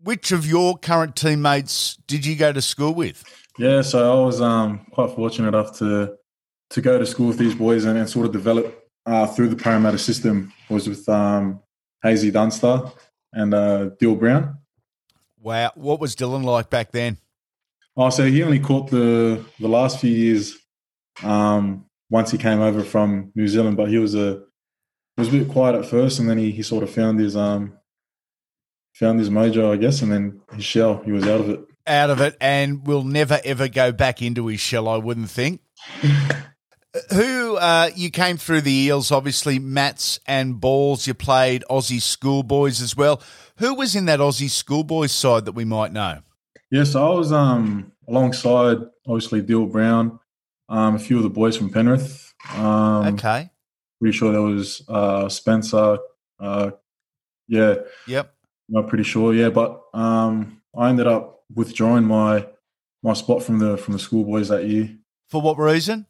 [0.00, 3.22] Which of your current teammates did you go to school with?
[3.56, 6.16] Yeah, so I was um, quite fortunate enough to
[6.70, 9.56] to go to school with these boys and, and sort of develop uh, through the
[9.56, 10.52] Parramatta system.
[10.70, 11.60] I was with um,
[12.02, 12.82] Hazy Dunster
[13.32, 14.56] and uh, Dill Brown.
[15.38, 17.18] Wow, what was Dylan like back then?
[17.96, 20.56] Oh, so he only caught the the last few years
[21.22, 23.76] um, once he came over from New Zealand.
[23.76, 24.42] But he was a
[25.16, 27.78] was a bit quiet at first, and then he, he sort of found his um
[28.94, 31.02] found his mojo, I guess, and then his shell.
[31.04, 31.60] He was out of it.
[31.86, 34.88] Out of it, and will never ever go back into his shell.
[34.88, 35.60] I wouldn't think.
[37.10, 41.06] Who uh, you came through the Eels, obviously Mats and Balls.
[41.06, 43.22] You played Aussie schoolboys as well.
[43.56, 46.20] Who was in that Aussie schoolboys side that we might know?
[46.70, 50.18] Yes, I was um, alongside obviously Dill Brown,
[50.72, 52.32] um, a few of the boys from Penrith.
[52.54, 53.50] Um, okay.
[54.00, 55.98] Pretty sure there was uh, Spencer.
[56.40, 56.70] Uh,
[57.46, 57.74] yeah.
[58.08, 58.34] Yep.
[58.74, 59.34] I'm pretty sure.
[59.34, 62.46] Yeah, but um, I ended up withdrawing my
[63.02, 64.96] my spot from the from the schoolboys that year.
[65.28, 66.06] For what reason?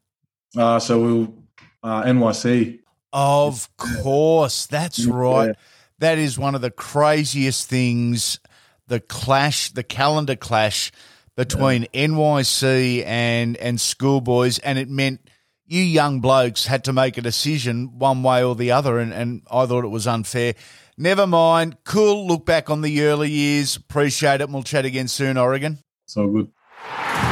[0.57, 1.35] Uh, so we'll
[1.83, 2.79] uh, NYC.
[3.13, 5.49] Of course, that's right.
[5.49, 5.53] Yeah.
[5.99, 8.39] That is one of the craziest things.
[8.87, 10.93] The clash, the calendar clash
[11.37, 12.07] between yeah.
[12.07, 15.21] NYC and and schoolboys, and it meant
[15.65, 19.43] you young blokes had to make a decision one way or the other, and, and
[19.51, 20.55] I thought it was unfair.
[20.99, 21.79] Never mind.
[21.85, 22.27] Cool.
[22.27, 23.77] Look back on the early years.
[23.77, 24.45] Appreciate it.
[24.45, 25.79] And we'll chat again soon, Oregon.
[26.05, 27.32] So good.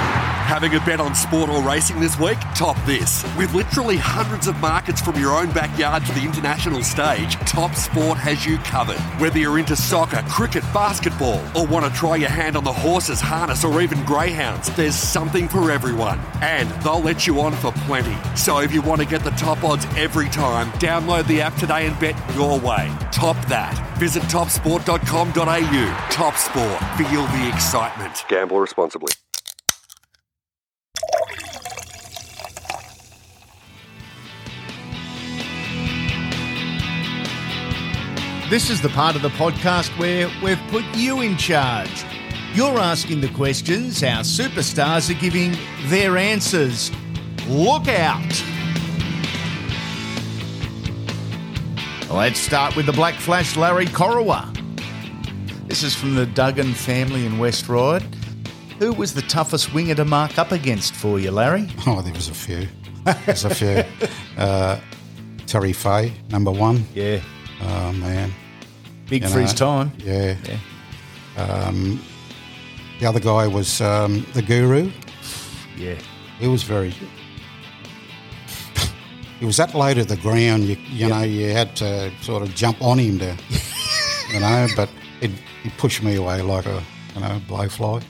[0.51, 2.37] Having a bet on sport or racing this week?
[2.57, 3.25] Top this.
[3.37, 8.19] With literally hundreds of markets from your own backyard to the international stage, Top Sport
[8.19, 8.99] has you covered.
[9.21, 13.21] Whether you're into soccer, cricket, basketball, or want to try your hand on the horses,
[13.21, 16.19] harness, or even greyhounds, there's something for everyone.
[16.43, 18.19] And they'll let you on for plenty.
[18.35, 21.87] So if you want to get the top odds every time, download the app today
[21.87, 22.93] and bet your way.
[23.13, 23.79] Top that.
[23.99, 26.09] Visit topsport.com.au.
[26.11, 26.81] Top Sport.
[26.99, 28.25] Feel the excitement.
[28.29, 29.13] Gamble responsibly.
[38.51, 42.05] This is the part of the podcast where we've put you in charge.
[42.53, 46.91] You're asking the questions, our superstars are giving their answers.
[47.47, 48.45] Look out!
[52.11, 54.53] Let's start with the Black Flash Larry Corowa.
[55.69, 58.03] This is from the Duggan family in West Ryde.
[58.81, 61.69] Who was the toughest winger to mark up against for you, Larry?
[61.87, 62.67] Oh, there was a few.
[63.27, 63.85] There's a few.
[64.37, 64.81] Uh,
[65.47, 66.85] Terry Fay, number one.
[66.95, 67.21] Yeah.
[67.63, 68.33] Oh, man.
[69.09, 69.93] Big freeze his time.
[69.99, 70.37] Yeah.
[71.37, 72.01] Um,
[73.01, 74.91] the other guy was um, the Guru.
[75.77, 75.97] Yeah.
[76.39, 76.95] He was very.
[79.39, 80.65] he was that low to the ground.
[80.65, 83.37] You, you know, you had to sort of jump on him to,
[84.33, 84.67] you know.
[84.77, 84.89] But
[85.21, 85.31] it,
[85.63, 86.83] he pushed me away like a,
[87.15, 88.03] you know, blowfly.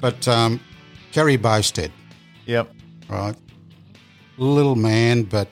[0.00, 0.60] But um,
[1.12, 1.92] Kerry Boustead.
[2.46, 2.74] Yep.
[3.08, 3.36] Right.
[4.38, 5.48] Little man, but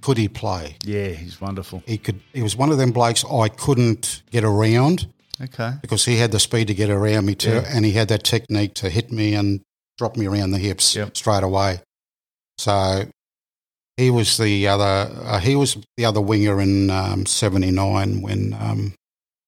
[0.00, 0.76] could he play?
[0.84, 1.82] Yeah, he's wonderful.
[1.86, 2.20] He could.
[2.32, 5.06] He was one of them blokes I couldn't get around.
[5.42, 5.72] Okay.
[5.80, 7.64] Because he had the speed to get around me too, Yeah.
[7.70, 9.60] and he had that technique to hit me and
[9.96, 11.80] drop me around the hips straight away.
[12.58, 13.06] So
[13.96, 15.10] he was the other.
[15.24, 18.94] Uh, he was the other winger in um, '79 when um,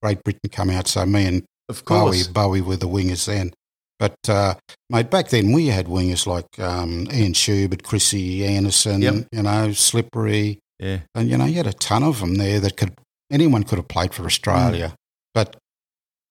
[0.02, 0.88] Great Britain come out.
[0.88, 2.22] So me and Of Bowie.
[2.32, 3.52] Bowie were the wingers then.
[4.02, 4.54] But uh,
[4.90, 9.28] mate, back then we had wingers like um, Ian Schubert, Chrissy Anderson, Yep.
[9.30, 11.02] you know, Slippery, Yeah.
[11.14, 12.94] and you know you had a ton of them there that could
[13.30, 14.88] anyone could have played for Australia.
[14.88, 14.94] Mm.
[15.34, 15.56] But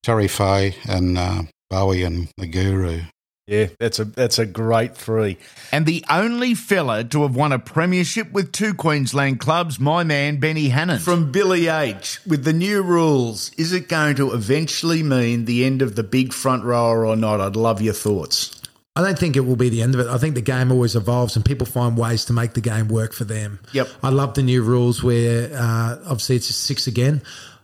[0.04, 3.04] Terry Fay and uh, Bowie and the Guru.
[3.48, 5.38] Yeah, that's a that's a great three.
[5.72, 10.40] And the only fella to have won a premiership with two Queensland clubs, my man
[10.40, 11.02] Benny Hannant.
[11.02, 12.20] From Billy H.
[12.26, 16.34] With the new rules, is it going to eventually mean the end of the big
[16.34, 17.42] front rower or not?
[17.42, 18.62] I'd love your thoughts.
[18.96, 20.08] I don't think it will be the end of it.
[20.08, 23.14] I think the game always evolves and people find ways to make the game work
[23.14, 23.60] for them.
[23.72, 23.88] Yep.
[24.04, 27.22] I love the new rules where uh, obviously it's just six again.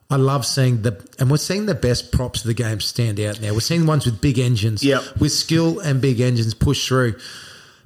[0.09, 3.41] I love seeing the, and we're seeing the best props of the game stand out
[3.41, 3.51] now.
[3.53, 5.17] We're seeing ones with big engines, Yep.
[5.19, 7.15] with skill and big engines push through.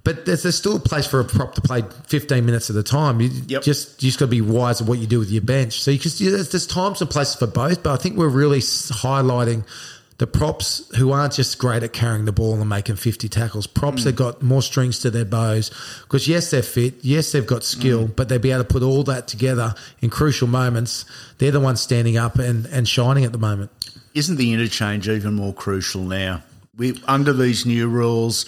[0.04, 2.84] But there's, there's still a place for a prop to play 15 minutes at a
[2.84, 3.22] time.
[3.22, 3.30] You
[3.62, 5.82] just you just got to be wise of what you do with your bench.
[5.82, 7.84] So you just, there's, there's times and places for both.
[7.84, 9.64] But I think we're really highlighting
[10.22, 13.66] the props who aren't just great at carrying the ball and making 50 tackles.
[13.66, 14.10] Props hmm.
[14.10, 15.72] that got more strings to their bows.
[16.04, 16.94] Because yes, they're fit.
[17.02, 18.12] Yes, they've got skill, hmm.
[18.12, 21.06] but they'll be able to put all that together in crucial moments.
[21.40, 23.72] They're the ones standing up and, and shining at the moment.
[24.14, 26.44] Isn't the interchange even more crucial now?
[26.78, 28.46] We under these new rules,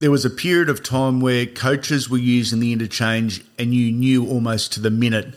[0.00, 4.26] there was a period of time where coaches were using the interchange and you knew
[4.26, 5.34] almost to the minute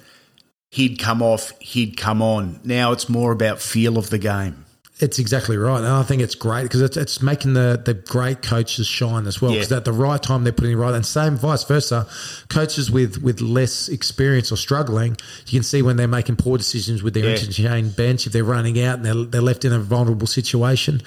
[0.69, 2.61] he'd come off, he'd come on.
[2.63, 4.63] Now it's more about feel of the game.
[4.99, 8.43] It's exactly right, and I think it's great because it's, it's making the, the great
[8.43, 9.51] coaches shine as well.
[9.51, 9.77] Because Yeah.
[9.77, 12.05] at the right time they're putting it right, and same vice versa.
[12.47, 17.01] Coaches with with less experience or struggling, you can see when they're making poor decisions
[17.01, 17.31] with their Yeah.
[17.37, 21.01] interchange bench if they're running out and they're, they're left in a vulnerable situation.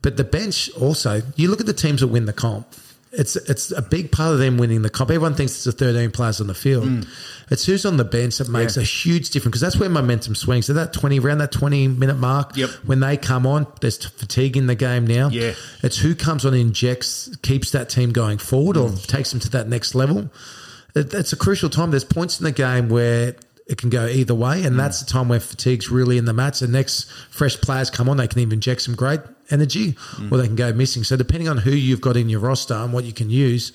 [0.00, 2.66] But the bench also, you look at the teams that win the comp.
[3.10, 5.10] It's it's a big part of them winning the comp.
[5.10, 7.06] Everyone thinks it's the 13 players on the field.
[7.50, 8.82] It's who's on the bench that makes Yeah.
[8.82, 10.66] a huge difference because that's where momentum swings.
[10.66, 12.68] So that 20 around that 20 minute mark, Yep.
[12.84, 15.30] when they come on, there's fatigue in the game now.
[15.30, 15.52] Yeah.
[15.82, 19.06] It's who comes on, injects, keeps that team going forward or Mm.
[19.06, 20.30] takes them to that next level.
[20.94, 21.90] It, it's a crucial time.
[21.90, 23.34] There's points in the game where
[23.66, 24.66] it can go either way, Mm.
[24.66, 26.60] and that's the time where fatigue's really in the match.
[26.60, 30.32] The next fresh players come on, they can even inject some great energy, Mm.
[30.32, 31.04] or they can go missing.
[31.04, 33.72] So depending on who you've got in your roster and what you can use,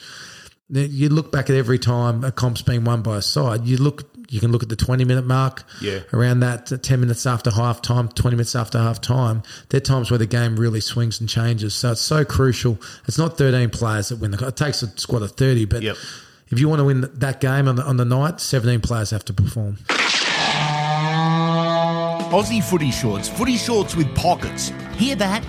[0.69, 3.65] you look back at every time a comp's being won by a side.
[3.65, 5.99] You look, you can look at the 20 minute mark, Yeah.
[6.11, 9.43] around that uh, 10 minutes after half time, 20 minutes after half time.
[9.69, 11.75] They're times where the game really swings and changes.
[11.75, 12.79] So it's so crucial.
[13.07, 15.83] It's not 13 players that win the It takes a squad of 30, but
[16.49, 19.25] if you want to win that game on the, on the night, 17 players have
[19.25, 19.77] to perform.
[22.31, 24.71] Aussie footy shorts, footy shorts with pockets.
[24.95, 25.43] Hear that?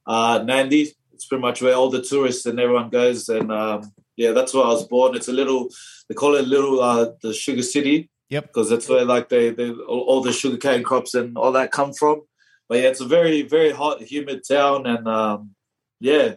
[0.08, 0.96] uh, Nadi.
[1.14, 3.30] It's pretty much where all the tourists and everyone goes.
[3.30, 5.16] And um, yeah, that's where I was born.
[5.16, 5.70] It's a little
[6.10, 8.10] they call it little uh, the sugar city.
[8.30, 8.48] Yep.
[8.48, 11.94] Because that's where like they, they all, all the sugarcane crops and all that come
[11.94, 12.24] from.
[12.68, 15.56] But yeah, it's a very very hot, humid town, and um,
[16.00, 16.36] yeah,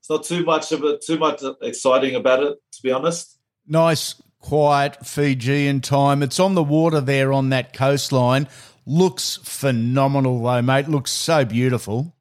[0.00, 3.38] it's not too much of it, too much exciting about it, to be honest.
[3.66, 6.22] Nice, quiet Fijian time.
[6.22, 8.48] It's on the water there on that coastline.
[8.86, 10.88] Looks phenomenal though, mate.
[10.88, 12.16] Looks so beautiful.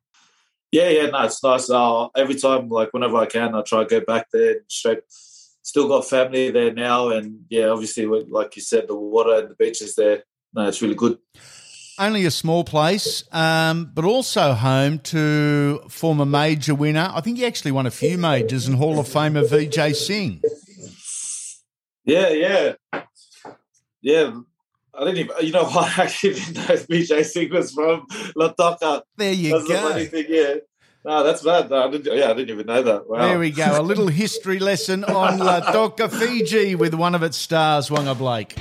[0.72, 1.70] Yeah, yeah, no, it's nice.
[1.70, 5.00] Uh, every time, like whenever I can, I try to go back there straight.
[5.68, 9.56] Still got family there now, and yeah, obviously, like you said, the water and the
[9.56, 10.24] beaches there.
[10.54, 11.18] No, it's really good.
[12.00, 17.12] Only a small place, um, but also home to former major winner.
[17.14, 20.42] I think he actually won a few majors and Hall of Famer Vijay Singh.
[22.06, 22.76] Yeah, yeah,
[24.02, 24.40] yeah.
[24.94, 26.00] I didn't even, you know what?
[26.00, 28.08] I actually didn't know Vijay Singh was from
[28.38, 29.02] Lautoka.
[29.18, 29.74] There you that's go.
[29.74, 30.54] The funny thing, yeah.
[31.08, 31.70] No, that's bad.
[31.70, 33.08] No, I didn't, yeah, I didn't even know that.
[33.08, 33.30] Wow.
[33.30, 33.80] There we go.
[33.80, 38.58] A little history lesson on Lautoka, Fiji with one of its stars, Waqa Blake.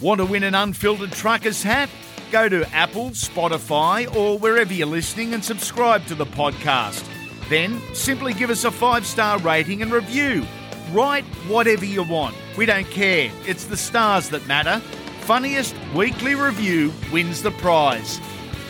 [0.00, 1.90] Want to win an unfiltered trucker's hat?
[2.30, 7.04] Go to Apple, Spotify, or wherever you're listening and subscribe to the podcast.
[7.48, 10.46] Then simply give us a five star rating and review.
[10.92, 12.36] Write whatever you want.
[12.56, 13.32] We don't care.
[13.44, 14.78] It's the stars that matter.
[15.22, 18.20] Funniest weekly review wins the prize.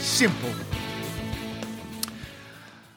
[0.02, 0.50] Simple.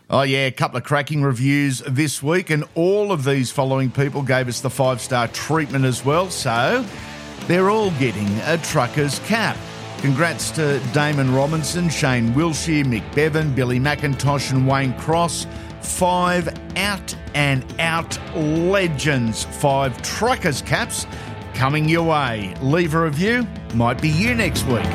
[0.09, 4.23] Oh, yeah, a couple of cracking reviews this week, and all of these following people
[4.23, 6.31] gave us the five star treatment as well.
[6.31, 6.83] So
[7.47, 9.55] they're all getting a trucker's cap.
[9.99, 15.45] Congrats to Damon Robinson, Shane Wilshire, Mick Bevan, Billy McIntosh, and Wayne Cross.
[15.81, 19.43] Five out and out legends.
[19.43, 21.05] Five truckers' caps
[21.53, 22.55] coming your way.
[22.61, 24.85] Leave a review, might be you next week.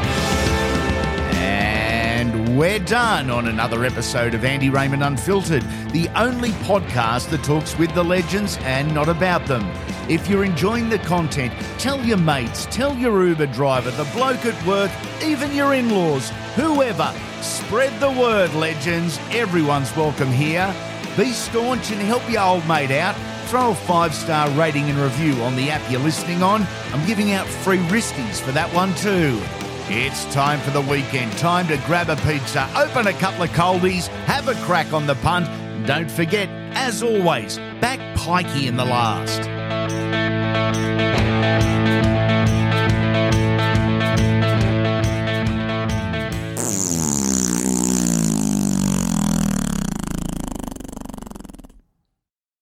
[2.61, 7.94] We're done on another episode of Andy Raymond Unfiltered, the only podcast that talks with
[7.94, 9.66] the legends and not about them.
[10.11, 14.66] If you're enjoying the content, tell your mates, tell your Uber driver, the bloke at
[14.66, 14.90] work,
[15.24, 17.14] even your in laws, whoever.
[17.40, 19.18] Spread the word, legends.
[19.30, 20.70] Everyone's welcome here.
[21.16, 23.14] Be staunch and help your old mate out.
[23.48, 26.66] Throw a five star rating and review on the app you're listening on.
[26.92, 29.40] I'm giving out free wristies for that one too.
[29.93, 31.32] It's time for the weekend.
[31.32, 35.16] Time to grab a pizza, open a couple of coldies, have a crack on the
[35.16, 35.49] punt.
[35.84, 39.41] Don't forget, as always, back pikey in the last.